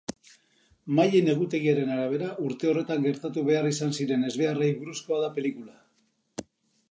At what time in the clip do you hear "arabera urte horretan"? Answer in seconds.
1.95-3.05